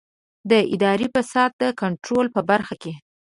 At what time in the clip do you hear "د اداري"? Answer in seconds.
0.49-1.07